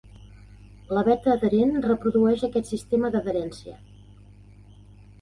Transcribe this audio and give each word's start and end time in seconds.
La 0.97 1.03
veta 1.07 1.29
adherent 1.33 1.77
reprodueix 1.87 2.49
aquest 2.49 2.75
sistema 2.75 3.15
d'adherència. 3.19 3.81